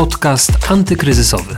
Podcast 0.00 0.52
antykryzysowy. 0.70 1.56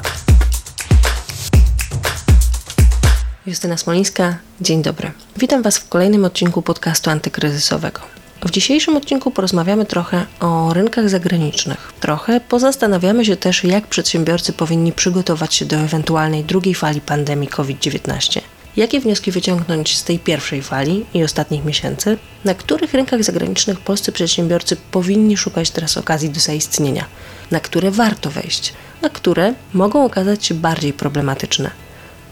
Justyna 3.47 3.77
Smolińska, 3.77 4.37
dzień 4.61 4.83
dobry. 4.83 5.11
Witam 5.37 5.63
Was 5.63 5.79
w 5.79 5.89
kolejnym 5.89 6.25
odcinku 6.25 6.63
podcastu 6.63 7.11
antykryzysowego. 7.11 8.01
W 8.45 8.51
dzisiejszym 8.51 8.97
odcinku 8.97 9.31
porozmawiamy 9.31 9.87
trochę 9.87 10.27
o 10.41 10.75
rynkach 10.75 11.09
zagranicznych. 11.09 11.93
Trochę 12.01 12.41
pozastanawiamy 12.41 13.25
się 13.25 13.37
też, 13.37 13.65
jak 13.65 13.87
przedsiębiorcy 13.87 14.53
powinni 14.53 14.93
przygotować 14.93 15.55
się 15.55 15.65
do 15.65 15.77
ewentualnej 15.77 16.45
drugiej 16.45 16.75
fali 16.75 17.01
pandemii 17.01 17.49
COVID-19. 17.49 18.41
Jakie 18.77 19.01
wnioski 19.01 19.31
wyciągnąć 19.31 19.97
z 19.97 20.05
tej 20.05 20.19
pierwszej 20.19 20.63
fali 20.63 21.07
i 21.15 21.25
ostatnich 21.25 21.65
miesięcy? 21.65 22.19
Na 22.45 22.55
których 22.55 22.95
rynkach 22.95 23.25
zagranicznych 23.25 23.81
polscy 23.81 24.13
przedsiębiorcy 24.13 24.77
powinni 24.77 25.37
szukać 25.37 25.71
teraz 25.71 25.97
okazji 25.97 26.31
do 26.31 26.41
zaistnienia? 26.41 27.05
Na 27.53 27.61
które 27.61 27.91
warto 27.91 28.31
wejść? 28.31 28.75
Na 29.03 29.09
które 29.09 29.55
mogą 29.75 30.05
okazać 30.05 30.47
się 30.47 30.55
bardziej 30.55 30.93
problematyczne? 30.93 31.71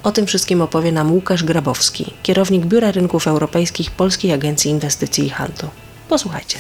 O 0.03 0.13
tym 0.13 0.27
wszystkim 0.27 0.63
opowie 0.63 0.93
nam 0.93 1.13
Łukasz 1.13 1.45
Grabowski, 1.45 2.15
kierownik 2.23 2.67
Biura 2.67 2.91
Rynków 2.91 3.27
Europejskich 3.27 3.91
Polskiej 3.91 4.33
Agencji 4.33 4.71
Inwestycji 4.71 5.27
i 5.27 5.31
Handlu. 5.31 5.69
Posłuchajcie. 6.09 6.59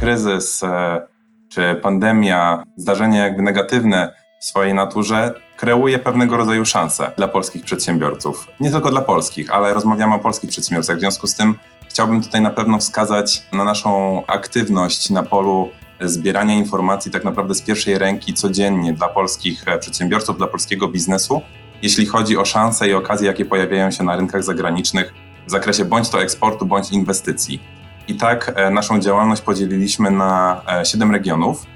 Kryzys 0.00 0.62
e, 0.62 1.06
czy 1.48 1.74
pandemia, 1.82 2.64
zdarzenia 2.76 3.24
jakby 3.24 3.42
negatywne 3.42 4.14
w 4.40 4.44
swojej 4.44 4.74
naturze 4.74 5.34
kreuje 5.56 5.98
pewnego 5.98 6.36
rodzaju 6.36 6.64
szanse 6.64 7.12
dla 7.16 7.28
polskich 7.28 7.64
przedsiębiorców. 7.64 8.48
Nie 8.60 8.70
tylko 8.70 8.90
dla 8.90 9.00
polskich, 9.00 9.54
ale 9.54 9.74
rozmawiamy 9.74 10.14
o 10.14 10.18
polskich 10.18 10.50
przedsiębiorcach. 10.50 10.96
W 10.96 11.00
związku 11.00 11.26
z 11.26 11.34
tym 11.34 11.54
chciałbym 11.96 12.22
tutaj 12.22 12.40
na 12.40 12.50
pewno 12.50 12.78
wskazać 12.78 13.42
na 13.52 13.64
naszą 13.64 14.22
aktywność 14.26 15.10
na 15.10 15.22
polu 15.22 15.70
zbierania 16.00 16.54
informacji 16.54 17.10
tak 17.10 17.24
naprawdę 17.24 17.54
z 17.54 17.62
pierwszej 17.62 17.98
ręki 17.98 18.34
codziennie 18.34 18.92
dla 18.92 19.08
polskich 19.08 19.68
e, 19.68 19.78
przedsiębiorców, 19.78 20.38
dla 20.38 20.46
polskiego 20.46 20.88
biznesu, 20.88 21.42
jeśli 21.82 22.06
chodzi 22.06 22.36
o 22.36 22.44
szanse 22.44 22.88
i 22.88 22.94
okazje, 22.94 23.26
jakie 23.26 23.44
pojawiają 23.44 23.90
się 23.90 24.04
na 24.04 24.16
rynkach 24.16 24.44
zagranicznych 24.44 25.14
w 25.46 25.50
zakresie 25.50 25.84
bądź 25.84 26.08
to 26.08 26.22
eksportu, 26.22 26.66
bądź 26.66 26.90
inwestycji. 26.90 27.62
I 28.08 28.14
tak 28.14 28.52
e, 28.56 28.70
naszą 28.70 29.00
działalność 29.00 29.42
podzieliliśmy 29.42 30.10
na 30.10 30.62
e, 30.80 30.84
siedem 30.84 31.12
regionów. 31.12 31.66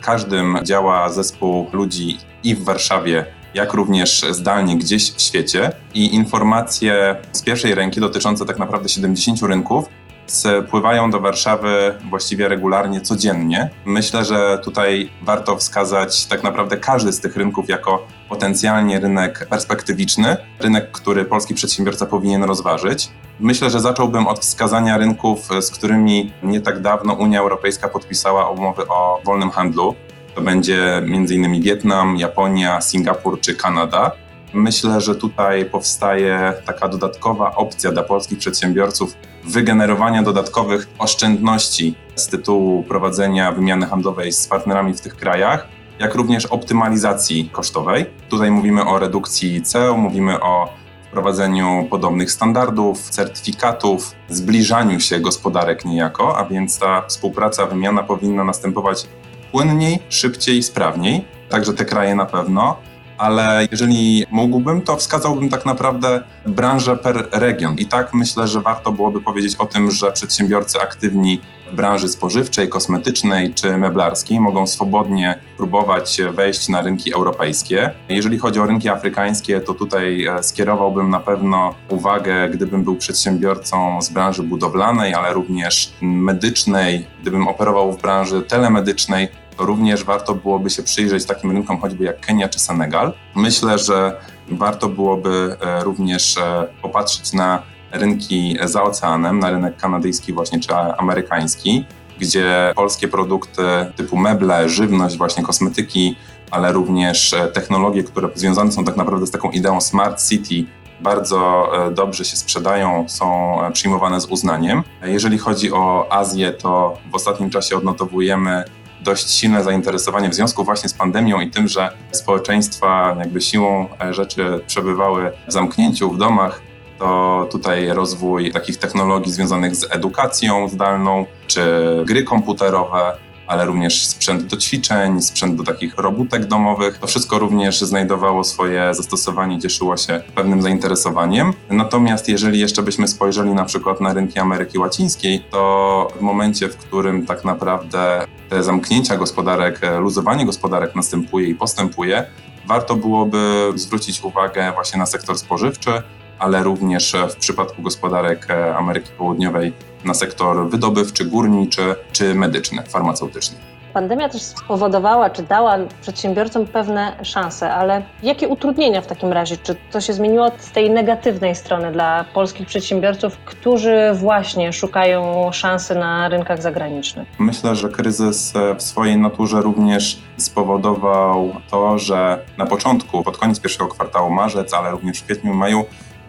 W 0.00 0.04
każdym 0.04 0.58
działa 0.62 1.08
zespół 1.10 1.66
ludzi 1.72 2.18
i 2.42 2.54
w 2.54 2.64
Warszawie, 2.64 3.24
jak 3.54 3.72
również 3.72 4.24
zdalnie 4.30 4.76
gdzieś 4.76 5.12
w 5.12 5.20
świecie. 5.20 5.72
I 5.94 6.14
informacje 6.14 7.16
z 7.32 7.42
pierwszej 7.42 7.74
ręki 7.74 8.00
dotyczące 8.00 8.46
tak 8.46 8.58
naprawdę 8.58 8.88
70 8.88 9.42
rynków 9.42 9.88
spływają 10.26 11.10
do 11.10 11.20
Warszawy 11.20 11.94
właściwie 12.10 12.48
regularnie, 12.48 13.00
codziennie. 13.00 13.70
Myślę, 13.84 14.24
że 14.24 14.58
tutaj 14.64 15.10
warto 15.22 15.56
wskazać 15.56 16.26
tak 16.26 16.42
naprawdę 16.42 16.76
każdy 16.76 17.12
z 17.12 17.20
tych 17.20 17.36
rynków 17.36 17.68
jako 17.68 18.06
potencjalnie 18.28 19.00
rynek 19.00 19.46
perspektywiczny, 19.50 20.36
rynek, 20.58 20.90
który 20.90 21.24
polski 21.24 21.54
przedsiębiorca 21.54 22.06
powinien 22.06 22.44
rozważyć. 22.44 23.08
Myślę, 23.40 23.70
że 23.70 23.80
zacząłbym 23.80 24.26
od 24.26 24.38
wskazania 24.38 24.98
rynków, 24.98 25.48
z 25.60 25.70
którymi 25.70 26.32
nie 26.42 26.60
tak 26.60 26.80
dawno 26.80 27.14
Unia 27.14 27.40
Europejska 27.40 27.88
podpisała 27.88 28.50
umowy 28.50 28.88
o 28.88 29.20
wolnym 29.24 29.50
handlu. 29.50 29.94
To 30.36 30.42
będzie 30.42 30.96
m.in. 30.96 31.62
Wietnam, 31.62 32.16
Japonia, 32.16 32.80
Singapur 32.80 33.40
czy 33.40 33.54
Kanada. 33.54 34.10
Myślę, 34.54 35.00
że 35.00 35.14
tutaj 35.14 35.64
powstaje 35.64 36.52
taka 36.66 36.88
dodatkowa 36.88 37.54
opcja 37.54 37.92
dla 37.92 38.02
polskich 38.02 38.38
przedsiębiorców 38.38 39.16
wygenerowania 39.44 40.22
dodatkowych 40.22 40.88
oszczędności 40.98 41.94
z 42.14 42.28
tytułu 42.28 42.82
prowadzenia 42.82 43.52
wymiany 43.52 43.86
handlowej 43.86 44.32
z 44.32 44.46
partnerami 44.46 44.94
w 44.94 45.00
tych 45.00 45.16
krajach, 45.16 45.68
jak 45.98 46.14
również 46.14 46.46
optymalizacji 46.46 47.50
kosztowej. 47.52 48.06
Tutaj 48.28 48.50
mówimy 48.50 48.84
o 48.84 48.98
redukcji 48.98 49.62
ceł, 49.62 49.98
mówimy 49.98 50.40
o 50.40 50.68
wprowadzeniu 51.08 51.86
podobnych 51.90 52.30
standardów, 52.30 53.10
certyfikatów, 53.10 54.14
zbliżaniu 54.28 55.00
się 55.00 55.20
gospodarek 55.20 55.84
niejako, 55.84 56.38
a 56.38 56.44
więc 56.44 56.78
ta 56.78 57.02
współpraca, 57.02 57.66
wymiana 57.66 58.02
powinna 58.02 58.44
następować 58.44 59.06
płynniej, 59.52 59.98
szybciej, 60.08 60.62
sprawniej. 60.62 61.24
Także 61.48 61.72
te 61.72 61.84
kraje 61.84 62.14
na 62.14 62.26
pewno 62.26 62.76
ale 63.18 63.68
jeżeli 63.70 64.26
mógłbym, 64.30 64.82
to 64.82 64.96
wskazałbym 64.96 65.48
tak 65.48 65.66
naprawdę 65.66 66.22
branżę 66.46 66.96
per 66.96 67.28
region. 67.32 67.78
I 67.78 67.86
tak 67.86 68.14
myślę, 68.14 68.48
że 68.48 68.60
warto 68.60 68.92
byłoby 68.92 69.20
powiedzieć 69.20 69.56
o 69.56 69.66
tym, 69.66 69.90
że 69.90 70.12
przedsiębiorcy 70.12 70.80
aktywni 70.80 71.40
branży 71.72 72.08
spożywczej, 72.08 72.68
kosmetycznej 72.68 73.54
czy 73.54 73.78
meblarskiej 73.78 74.40
mogą 74.40 74.66
swobodnie 74.66 75.38
próbować 75.56 76.20
wejść 76.32 76.68
na 76.68 76.82
rynki 76.82 77.14
europejskie. 77.14 77.90
Jeżeli 78.08 78.38
chodzi 78.38 78.60
o 78.60 78.66
rynki 78.66 78.88
afrykańskie, 78.88 79.60
to 79.60 79.74
tutaj 79.74 80.26
e, 80.26 80.42
skierowałbym 80.42 81.10
na 81.10 81.20
pewno 81.20 81.74
uwagę, 81.88 82.48
gdybym 82.48 82.84
był 82.84 82.96
przedsiębiorcą 82.96 84.02
z 84.02 84.08
branży 84.08 84.42
budowlanej, 84.42 85.14
ale 85.14 85.32
również 85.32 85.92
medycznej, 86.02 87.06
gdybym 87.20 87.48
operował 87.48 87.92
w 87.92 88.02
branży 88.02 88.42
telemedycznej, 88.42 89.28
również 89.58 90.04
warto 90.04 90.34
byłoby 90.34 90.70
się 90.70 90.82
przyjrzeć 90.82 91.24
takim 91.24 91.50
rynkom 91.50 91.80
choćby 91.80 92.04
jak 92.04 92.20
Kenia 92.20 92.48
czy 92.48 92.58
Senegal. 92.58 93.12
Myślę, 93.34 93.78
że 93.78 94.20
warto 94.48 94.88
byłoby 94.88 95.56
e, 95.60 95.84
również 95.84 96.36
e, 96.38 96.66
popatrzeć 96.82 97.32
na 97.32 97.62
rynki 97.98 98.58
za 98.64 98.82
oceanem, 98.82 99.38
na 99.38 99.50
rynek 99.50 99.76
kanadyjski 99.76 100.32
właśnie 100.32 100.60
czy 100.60 100.74
amerykański, 100.74 101.84
gdzie 102.18 102.72
polskie 102.76 103.08
produkty 103.08 103.62
typu 103.96 104.16
meble, 104.16 104.68
żywność, 104.68 105.16
właśnie 105.16 105.44
kosmetyki, 105.44 106.16
ale 106.50 106.72
również 106.72 107.32
e, 107.32 107.48
technologie, 107.48 108.04
które 108.04 108.28
związane 108.34 108.72
są 108.72 108.84
tak 108.84 108.96
naprawdę 108.96 109.26
z 109.26 109.30
taką 109.30 109.50
ideą 109.50 109.80
Smart 109.80 110.28
City, 110.28 110.70
bardzo 111.00 111.70
dobrze 111.94 112.24
się 112.24 112.36
sprzedają, 112.36 113.04
są 113.08 113.56
przyjmowane 113.72 114.20
z 114.20 114.26
uznaniem. 114.26 114.82
Jeżeli 115.02 115.38
chodzi 115.38 115.72
o 115.72 116.06
Azję, 116.10 116.52
to 116.52 116.98
w 117.12 117.14
ostatnim 117.14 117.50
czasie 117.50 117.76
odnotowujemy 117.76 118.64
dość 119.00 119.30
silne 119.30 119.64
zainteresowanie 119.64 120.28
w 120.28 120.34
związku 120.34 120.64
właśnie 120.64 120.88
z 120.88 120.94
pandemią 120.94 121.40
i 121.40 121.50
tym, 121.50 121.68
że 121.68 121.90
społeczeństwa 122.12 123.16
jakby 123.18 123.40
siłą 123.40 123.88
rzeczy 124.10 124.60
przebywały 124.66 125.32
w 125.48 125.52
zamknięciu 125.52 126.10
w 126.10 126.18
domach, 126.18 126.62
to 126.98 127.48
tutaj 127.50 127.88
rozwój 127.88 128.52
takich 128.52 128.76
technologii 128.76 129.32
związanych 129.32 129.76
z 129.76 129.86
edukacją 129.90 130.68
zdalną, 130.68 131.26
czy 131.46 131.62
gry 132.06 132.24
komputerowe, 132.24 133.16
ale 133.46 133.64
również 133.64 134.06
sprzęt 134.06 134.42
do 134.42 134.56
ćwiczeń, 134.56 135.22
sprzęt 135.22 135.56
do 135.56 135.64
takich 135.64 135.94
robótek 135.96 136.46
domowych. 136.46 136.98
To 136.98 137.06
wszystko 137.06 137.38
również 137.38 137.80
znajdowało 137.80 138.44
swoje 138.44 138.94
zastosowanie, 138.94 139.60
cieszyło 139.60 139.96
się 139.96 140.22
pewnym 140.34 140.62
zainteresowaniem. 140.62 141.52
Natomiast 141.70 142.28
jeżeli 142.28 142.60
jeszcze 142.60 142.82
byśmy 142.82 143.08
spojrzeli 143.08 143.50
na 143.50 143.64
przykład 143.64 144.00
na 144.00 144.12
rynki 144.12 144.38
Ameryki 144.38 144.78
Łacińskiej, 144.78 145.44
to 145.50 146.08
w 146.18 146.20
momencie, 146.20 146.68
w 146.68 146.76
którym 146.76 147.26
tak 147.26 147.44
naprawdę 147.44 148.26
te 148.48 148.62
zamknięcia 148.62 149.16
gospodarek, 149.16 149.80
luzowanie 149.98 150.46
gospodarek 150.46 150.94
następuje 150.94 151.48
i 151.48 151.54
postępuje, 151.54 152.26
warto 152.66 152.96
byłoby 152.96 153.72
zwrócić 153.74 154.24
uwagę 154.24 154.72
właśnie 154.74 154.98
na 154.98 155.06
sektor 155.06 155.38
spożywczy, 155.38 156.02
ale 156.38 156.62
również 156.62 157.16
w 157.30 157.36
przypadku 157.36 157.82
gospodarek 157.82 158.46
Ameryki 158.76 159.10
Południowej 159.18 159.72
na 160.04 160.14
sektor 160.14 160.68
wydobywczy, 160.68 161.24
górniczy 161.24 161.94
czy 162.12 162.34
medyczny, 162.34 162.82
farmaceutyczny. 162.82 163.56
Pandemia 163.92 164.28
też 164.28 164.42
spowodowała, 164.42 165.30
czy 165.30 165.42
dała 165.42 165.78
przedsiębiorcom 166.00 166.66
pewne 166.66 167.16
szanse, 167.22 167.74
ale 167.74 168.02
jakie 168.22 168.48
utrudnienia 168.48 169.00
w 169.00 169.06
takim 169.06 169.32
razie? 169.32 169.56
Czy 169.56 169.76
to 169.90 170.00
się 170.00 170.12
zmieniło 170.12 170.50
z 170.58 170.70
tej 170.70 170.90
negatywnej 170.90 171.54
strony 171.54 171.92
dla 171.92 172.24
polskich 172.24 172.66
przedsiębiorców, 172.66 173.38
którzy 173.44 173.96
właśnie 174.14 174.72
szukają 174.72 175.52
szansy 175.52 175.94
na 175.94 176.28
rynkach 176.28 176.62
zagranicznych? 176.62 177.28
Myślę, 177.38 177.74
że 177.74 177.88
kryzys 177.88 178.52
w 178.78 178.82
swojej 178.82 179.16
naturze 179.16 179.60
również 179.60 180.18
spowodował 180.36 181.52
to, 181.70 181.98
że 181.98 182.38
na 182.58 182.66
początku, 182.66 183.22
pod 183.22 183.38
koniec 183.38 183.60
pierwszego 183.60 183.88
kwartału 183.88 184.30
marzec, 184.30 184.74
ale 184.74 184.90
również 184.90 185.18
w 185.18 185.24
kwietniu, 185.24 185.54
maju 185.54 185.84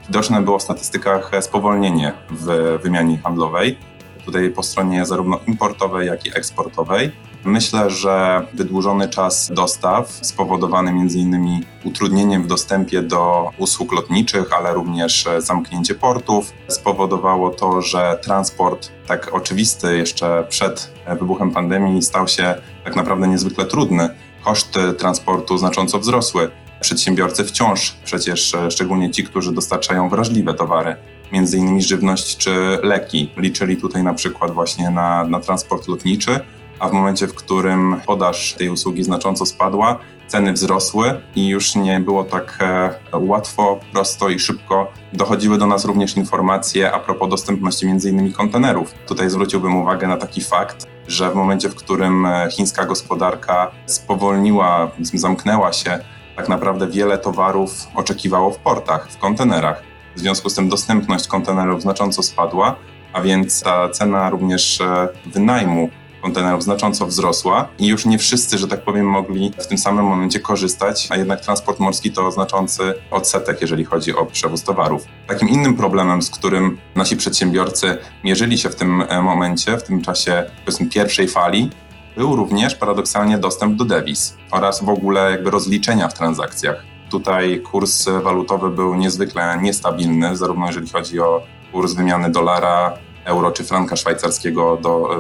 Widoczne 0.08 0.42
było 0.42 0.60
w 0.60 0.64
statystykach 0.64 1.32
spowolnienie 1.42 2.14
w 2.30 2.80
wymianie 2.84 3.18
handlowej, 3.18 3.78
tutaj 4.26 4.50
po 4.50 4.64
stronie 4.64 5.06
zarówno 5.06 5.40
importowej, 5.48 6.08
jak 6.08 6.26
i 6.26 6.38
eksportowej. 6.38 7.12
Myślę, 7.46 7.90
że 7.90 8.46
wydłużony 8.54 9.10
czas 9.10 9.52
dostaw, 9.54 10.12
spowodowany 10.12 10.92
m.in. 10.92 11.66
utrudnieniem 11.84 12.44
w 12.44 12.48
dostępie 12.48 13.02
do 13.02 13.50
usług 13.58 13.92
lotniczych, 13.92 14.54
ale 14.54 14.74
również 14.74 15.28
zamknięcie 15.38 15.96
portów, 15.96 16.54
spowodowało 16.68 17.50
to, 17.50 17.82
że 17.82 18.20
transport, 18.24 18.92
tak 19.08 19.34
oczywisty 19.34 19.98
jeszcze 19.98 20.46
przed 20.50 20.94
wybuchem 21.20 21.52
pandemii, 21.52 22.02
stał 22.02 22.28
się 22.28 22.56
tak 22.84 22.96
naprawdę 22.96 23.28
niezwykle 23.28 23.66
trudny. 23.66 24.10
Koszty 24.44 24.94
transportu 24.94 25.58
znacząco 25.58 26.00
wzrosły 26.00 26.52
przedsiębiorcy 26.88 27.44
wciąż 27.44 27.96
przecież, 28.04 28.56
e, 28.56 28.72
szczególnie 28.72 29.12
ci, 29.12 29.24
którzy 29.24 29.52
dostarczają 29.54 30.10
wrażliwe 30.10 30.54
towary, 30.54 30.96
między 31.32 31.58
innymi 31.58 31.82
żywność 31.82 32.38
czy 32.38 32.80
leki, 32.84 33.32
liczyli 33.38 33.78
tutaj 33.78 34.04
na 34.04 34.14
przykład 34.14 34.52
właśnie 34.52 34.90
na, 34.90 35.24
na 35.24 35.40
transport 35.40 35.88
lotniczy, 35.88 36.40
a 36.80 36.90
w 36.90 36.92
momencie, 36.92 37.28
w 37.28 37.34
którym 37.34 37.96
podaż 38.06 38.54
tej 38.54 38.70
usługi 38.70 39.04
znacząco 39.04 39.46
spadła, 39.46 40.00
ceny 40.28 40.54
wzrosły 40.54 41.22
i 41.36 41.48
już 41.48 41.76
nie 41.76 42.00
było 42.00 42.24
tak 42.24 42.58
e, 42.62 43.18
łatwo, 43.18 43.80
prosto 43.94 44.30
i 44.30 44.40
szybko 44.40 44.92
dochodziły 45.14 45.58
do 45.58 45.68
nas 45.68 45.86
również 45.86 46.18
informacje 46.18 46.92
a 46.92 47.00
propos 47.00 47.30
dostępności 47.30 47.86
innymi 47.86 48.34
kontenerów. 48.34 48.94
Tutaj 49.08 49.30
zwróciłbym 49.30 49.76
uwagę 49.76 50.08
na 50.08 50.18
taki 50.18 50.42
fakt, 50.42 50.88
że 51.08 51.32
w 51.32 51.36
momencie, 51.36 51.70
w 51.70 51.76
którym 51.76 52.26
e, 52.26 52.48
chińska 52.52 52.86
gospodarka 52.86 53.72
spowolniła, 53.86 54.92
zamknęła 55.14 55.74
się, 55.74 56.00
tak 56.38 56.50
naprawdę 56.50 56.88
wiele 56.88 57.18
towarów 57.18 57.88
oczekiwało 57.96 58.52
w 58.52 58.58
portach, 58.58 59.12
w 59.12 59.18
kontenerach. 59.18 59.84
W 60.16 60.20
związku 60.20 60.50
z 60.50 60.56
tym 60.56 60.70
dostępność 60.70 61.28
kontenerów 61.28 61.82
znacząco 61.82 62.24
spadła, 62.24 62.76
a 63.14 63.22
więc 63.22 63.64
ta 63.64 63.90
cena 63.90 64.30
również 64.30 64.82
e, 64.82 65.08
wynajmu 65.26 65.90
kontenerów 66.22 66.64
znacząco 66.64 67.06
wzrosła 67.06 67.68
i 67.80 67.88
już 67.88 68.06
nie 68.06 68.18
wszyscy, 68.18 68.58
że 68.58 68.68
tak 68.68 68.82
powiem, 68.82 69.06
mogli 69.06 69.52
w 69.60 69.68
tym 69.68 69.78
samym 69.78 70.06
momencie 70.06 70.40
korzystać, 70.40 71.08
a 71.12 71.16
jednak 71.16 71.42
transport 71.42 71.80
morski 71.80 72.12
to 72.12 72.32
znaczący 72.32 72.94
odsetek, 73.12 73.62
jeżeli 73.62 73.86
chodzi 73.86 74.16
o 74.16 74.26
przewóz 74.26 74.64
towarów. 74.64 75.06
Takim 75.28 75.50
innym 75.50 75.76
problemem, 75.76 76.22
z 76.22 76.30
którym 76.30 76.78
nasi 76.96 77.18
przedsiębiorcy 77.18 77.98
mierzyli 78.24 78.58
się 78.58 78.70
w 78.70 78.76
tym 78.76 79.04
e, 79.10 79.22
momencie, 79.22 79.78
w 79.78 79.84
tym 79.84 80.02
czasie 80.02 80.44
powiedzmy 80.66 80.86
pierwszej 80.86 81.28
fali, 81.28 81.70
był 82.18 82.36
również 82.36 82.76
paradoksalnie 82.76 83.38
dostęp 83.38 83.76
do 83.76 83.86
dewiz 83.86 84.38
oraz 84.52 84.84
w 84.84 84.90
ogóle 84.90 85.32
jakby 85.32 85.52
rozliczenia 85.52 86.08
w 86.08 86.14
transakcjach. 86.14 86.84
Tutaj 87.10 87.62
kurs 87.62 88.06
walutowy 88.24 88.70
był 88.70 88.96
niezwykle 88.96 89.60
niestabilny, 89.62 90.38
zarówno 90.38 90.68
jeżeli 90.68 90.90
chodzi 90.90 91.20
o 91.20 91.44
kurs 91.72 91.94
wymiany 91.94 92.32
dolara, 92.32 92.94
euro 93.26 93.52
czy 93.52 93.64
franka 93.64 93.96
szwajcarskiego 93.96 94.78
do 94.82 95.16
e, 95.16 95.18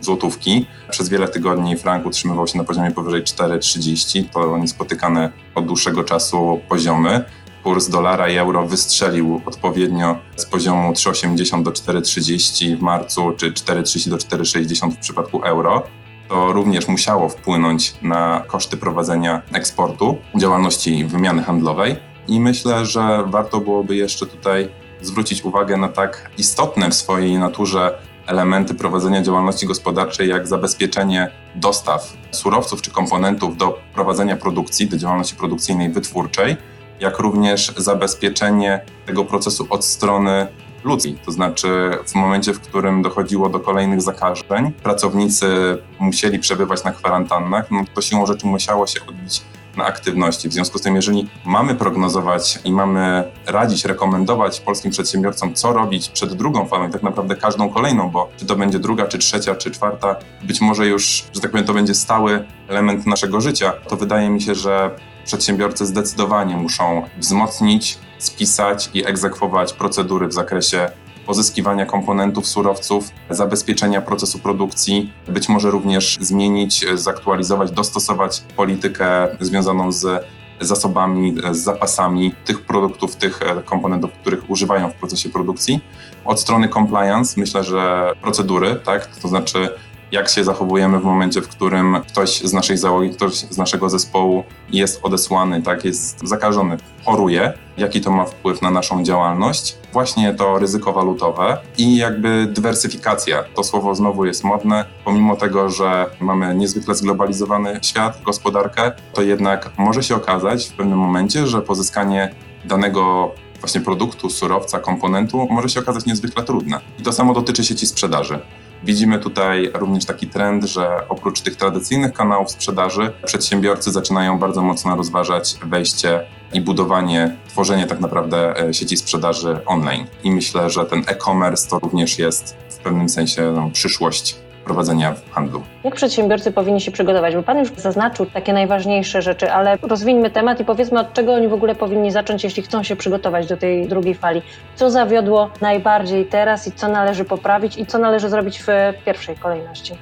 złotówki. 0.00 0.66
Przez 0.90 1.08
wiele 1.08 1.28
tygodni 1.28 1.76
frank 1.76 2.06
utrzymywał 2.06 2.46
się 2.46 2.58
na 2.58 2.64
poziomie 2.64 2.90
powyżej 2.90 3.22
4,30. 3.22 4.24
To 4.32 4.58
niespotykane 4.58 5.32
od 5.54 5.66
dłuższego 5.66 6.04
czasu 6.04 6.60
poziomy. 6.68 7.24
Kurs 7.62 7.88
dolara 7.88 8.28
i 8.28 8.36
euro 8.36 8.66
wystrzelił 8.66 9.40
odpowiednio 9.46 10.16
z 10.36 10.46
poziomu 10.46 10.92
3,80 10.92 11.62
do 11.62 11.70
4,30 11.70 12.76
w 12.76 12.80
marcu, 12.80 13.32
czy 13.36 13.52
4,30 13.52 14.10
do 14.10 14.16
4,60 14.16 14.90
w 14.90 14.96
przypadku 14.98 15.42
euro. 15.42 15.82
To 16.30 16.52
również 16.52 16.88
musiało 16.88 17.28
wpłynąć 17.28 17.94
na 18.02 18.44
koszty 18.46 18.76
prowadzenia 18.76 19.42
eksportu, 19.52 20.16
działalności 20.36 21.04
wymiany 21.04 21.42
handlowej. 21.42 21.96
I 22.28 22.40
myślę, 22.40 22.86
że 22.86 23.24
warto 23.26 23.60
byłoby 23.60 23.96
jeszcze 23.96 24.26
tutaj 24.26 24.68
zwrócić 25.00 25.44
uwagę 25.44 25.76
na 25.76 25.88
tak 25.88 26.30
istotne 26.38 26.90
w 26.90 26.94
swojej 26.94 27.38
naturze 27.38 27.98
elementy 28.26 28.74
prowadzenia 28.74 29.22
działalności 29.22 29.66
gospodarczej, 29.66 30.28
jak 30.28 30.48
zabezpieczenie 30.48 31.30
dostaw 31.54 32.16
surowców 32.30 32.82
czy 32.82 32.90
komponentów 32.90 33.56
do 33.56 33.78
prowadzenia 33.94 34.36
produkcji, 34.36 34.88
do 34.88 34.96
działalności 34.96 35.36
produkcyjnej, 35.36 35.90
wytwórczej, 35.90 36.56
jak 37.00 37.18
również 37.18 37.72
zabezpieczenie 37.76 38.80
tego 39.06 39.24
procesu 39.24 39.66
od 39.70 39.84
strony 39.84 40.46
ludzkiej. 40.84 41.18
To 41.24 41.32
znaczy, 41.32 41.90
w 42.06 42.14
momencie, 42.14 42.52
w 42.52 42.60
którym 42.60 43.02
dochodziło 43.02 43.48
do 43.48 43.60
kolejnych 43.60 44.02
zakażeń, 44.02 44.72
pracownicy 44.82 45.78
musieli 45.98 46.38
przebywać 46.38 46.84
na 46.84 46.92
kwarantannach, 46.92 47.70
no 47.70 47.84
to 47.94 48.00
siłą 48.00 48.26
rzeczy 48.26 48.46
musiało 48.46 48.86
się 48.86 49.00
odbić 49.06 49.42
na 49.76 49.84
aktywności. 49.84 50.48
W 50.48 50.52
związku 50.52 50.78
z 50.78 50.82
tym, 50.82 50.96
jeżeli 50.96 51.28
mamy 51.44 51.74
prognozować 51.74 52.58
i 52.64 52.72
mamy 52.72 53.24
radzić, 53.46 53.84
rekomendować 53.84 54.60
polskim 54.60 54.90
przedsiębiorcom, 54.90 55.54
co 55.54 55.72
robić 55.72 56.08
przed 56.08 56.34
drugą 56.34 56.66
falą 56.66 56.88
i 56.88 56.92
tak 56.92 57.02
naprawdę 57.02 57.36
każdą 57.36 57.68
kolejną, 57.68 58.10
bo 58.10 58.28
czy 58.36 58.46
to 58.46 58.56
będzie 58.56 58.78
druga, 58.78 59.06
czy 59.06 59.18
trzecia, 59.18 59.54
czy 59.54 59.70
czwarta, 59.70 60.16
być 60.42 60.60
może 60.60 60.86
już, 60.86 61.24
że 61.34 61.40
tak 61.40 61.50
powiem, 61.50 61.66
to 61.66 61.74
będzie 61.74 61.94
stały 61.94 62.44
element 62.68 63.06
naszego 63.06 63.40
życia, 63.40 63.72
to 63.88 63.96
wydaje 63.96 64.30
mi 64.30 64.42
się, 64.42 64.54
że 64.54 64.90
przedsiębiorcy 65.24 65.86
zdecydowanie 65.86 66.56
muszą 66.56 67.02
wzmocnić, 67.18 67.98
spisać 68.24 68.90
i 68.94 69.06
egzekwować 69.06 69.72
procedury 69.72 70.28
w 70.28 70.32
zakresie 70.32 70.90
pozyskiwania 71.26 71.86
komponentów, 71.86 72.46
surowców, 72.46 73.08
zabezpieczenia 73.30 74.00
procesu 74.00 74.38
produkcji, 74.38 75.12
być 75.28 75.48
może 75.48 75.70
również 75.70 76.18
zmienić, 76.20 76.86
zaktualizować, 76.94 77.70
dostosować 77.70 78.42
politykę 78.56 79.28
związaną 79.40 79.92
z 79.92 80.26
zasobami, 80.60 81.34
z 81.50 81.58
zapasami 81.58 82.34
tych 82.44 82.62
produktów, 82.62 83.16
tych 83.16 83.40
komponentów, 83.64 84.12
których 84.12 84.50
używają 84.50 84.90
w 84.90 84.94
procesie 84.94 85.28
produkcji. 85.28 85.80
Od 86.24 86.40
strony 86.40 86.68
compliance 86.68 87.40
myślę, 87.40 87.64
że 87.64 88.12
procedury, 88.22 88.76
tak, 88.84 89.06
to 89.06 89.28
znaczy 89.28 89.68
jak 90.12 90.28
się 90.28 90.44
zachowujemy 90.44 91.00
w 91.00 91.04
momencie, 91.04 91.40
w 91.40 91.48
którym 91.48 91.96
ktoś 92.08 92.40
z 92.40 92.52
naszej 92.52 92.76
załogi, 92.76 93.10
ktoś 93.10 93.34
z 93.34 93.58
naszego 93.58 93.90
zespołu 93.90 94.44
jest 94.72 95.00
odesłany, 95.02 95.62
tak, 95.62 95.84
jest 95.84 96.28
zakażony, 96.28 96.76
choruje, 97.04 97.52
jaki 97.76 98.00
to 98.00 98.10
ma 98.10 98.24
wpływ 98.24 98.62
na 98.62 98.70
naszą 98.70 99.02
działalność. 99.04 99.76
Właśnie 99.92 100.34
to 100.34 100.58
ryzyko 100.58 100.92
walutowe 100.92 101.58
i 101.78 101.96
jakby 101.96 102.46
dywersyfikacja. 102.50 103.44
To 103.54 103.64
słowo 103.64 103.94
znowu 103.94 104.24
jest 104.24 104.44
modne. 104.44 104.84
Pomimo 105.04 105.36
tego, 105.36 105.70
że 105.70 106.06
mamy 106.20 106.54
niezwykle 106.54 106.94
zglobalizowany 106.94 107.78
świat, 107.82 108.22
gospodarkę, 108.22 108.92
to 109.12 109.22
jednak 109.22 109.70
może 109.78 110.02
się 110.02 110.16
okazać 110.16 110.68
w 110.68 110.72
pewnym 110.72 110.98
momencie, 110.98 111.46
że 111.46 111.62
pozyskanie 111.62 112.34
danego 112.64 113.30
właśnie 113.60 113.80
produktu, 113.80 114.30
surowca, 114.30 114.78
komponentu 114.78 115.48
może 115.50 115.68
się 115.68 115.80
okazać 115.80 116.06
niezwykle 116.06 116.42
trudne. 116.42 116.80
I 116.98 117.02
to 117.02 117.12
samo 117.12 117.34
dotyczy 117.34 117.64
sieci 117.64 117.86
sprzedaży. 117.86 118.38
Widzimy 118.84 119.18
tutaj 119.18 119.70
również 119.74 120.04
taki 120.04 120.26
trend, 120.26 120.64
że 120.64 121.08
oprócz 121.08 121.40
tych 121.40 121.56
tradycyjnych 121.56 122.12
kanałów 122.12 122.50
sprzedaży, 122.50 123.12
przedsiębiorcy 123.24 123.92
zaczynają 123.92 124.38
bardzo 124.38 124.62
mocno 124.62 124.96
rozważać 124.96 125.56
wejście 125.64 126.20
i 126.52 126.60
budowanie, 126.60 127.36
tworzenie 127.48 127.86
tak 127.86 128.00
naprawdę 128.00 128.60
e, 128.68 128.74
sieci 128.74 128.96
sprzedaży 128.96 129.58
online. 129.66 130.06
I 130.24 130.30
myślę, 130.30 130.70
że 130.70 130.84
ten 130.84 131.02
e-commerce 131.06 131.68
to 131.68 131.78
również 131.78 132.18
jest 132.18 132.56
w 132.70 132.78
pewnym 132.78 133.08
sensie 133.08 133.52
no, 133.56 133.70
przyszłość 133.72 134.36
prowadzenia 134.70 135.14
handlu. 135.30 135.62
Jak 135.84 135.94
przedsiębiorcy 135.94 136.52
powinni 136.52 136.80
się 136.80 136.90
przygotować? 136.90 137.34
Bo 137.36 137.42
Pan 137.42 137.58
już 137.58 137.72
zaznaczył 137.76 138.26
takie 138.26 138.52
najważniejsze 138.52 139.22
rzeczy, 139.22 139.52
ale 139.52 139.78
rozwińmy 139.82 140.30
temat 140.30 140.60
i 140.60 140.64
powiedzmy, 140.64 141.00
od 141.00 141.12
czego 141.12 141.34
oni 141.34 141.48
w 141.48 141.52
ogóle 141.52 141.74
powinni 141.74 142.10
zacząć, 142.12 142.44
jeśli 142.44 142.62
chcą 142.62 142.82
się 142.82 142.96
przygotować 142.96 143.46
do 143.46 143.56
tej 143.56 143.88
drugiej 143.88 144.14
fali. 144.14 144.42
Co 144.74 144.90
zawiodło 144.90 145.50
najbardziej 145.60 146.26
teraz 146.26 146.66
i 146.66 146.72
co 146.72 146.88
należy 146.88 147.24
poprawić 147.24 147.78
i 147.78 147.86
co 147.86 147.98
należy 147.98 148.28
zrobić 148.28 148.62
w 148.62 148.66
pierwszej 149.04 149.36
kolejności? 149.36 149.94